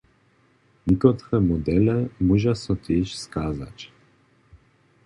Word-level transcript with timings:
Někotre 0.87 1.39
modele 1.49 1.97
móža 2.27 2.53
so 2.63 2.73
tež 2.85 3.07
skazać. 3.23 3.77